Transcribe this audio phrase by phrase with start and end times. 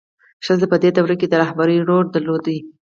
[0.45, 2.45] ښځه په دې دوره کې د رهبرۍ رول درلود.